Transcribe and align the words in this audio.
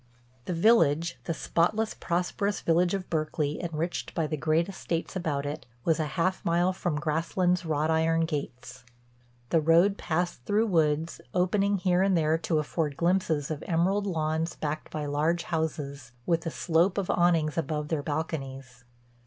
The 0.45 0.53
village—the 0.55 1.31
spotless, 1.35 1.93
prosperous 1.93 2.59
village 2.61 2.95
of 2.95 3.07
Berkeley 3.11 3.61
enriched 3.63 4.15
by 4.15 4.25
the 4.25 4.35
great 4.35 4.67
estates 4.67 5.15
about 5.15 5.45
it—was 5.45 5.99
a 5.99 6.07
half 6.17 6.43
mile 6.43 6.73
from 6.73 6.99
Grasslands' 6.99 7.67
wrought 7.67 7.91
iron 7.91 8.21
gates. 8.25 8.83
The 9.51 9.61
road 9.61 9.99
passed 9.99 10.43
through 10.43 10.65
woods, 10.65 11.21
opening 11.35 11.77
here 11.77 12.01
and 12.01 12.17
there 12.17 12.39
to 12.39 12.57
afford 12.57 12.97
glimpses 12.97 13.51
of 13.51 13.61
emerald 13.67 14.07
lawns 14.07 14.55
backed 14.55 14.89
by 14.91 15.05
large 15.05 15.43
houses, 15.43 16.13
with 16.25 16.41
the 16.41 16.49
slope 16.49 16.97
of 16.97 17.11
awnings 17.11 17.55
above 17.55 17.89
their 17.89 18.01
balconies. 18.01 18.83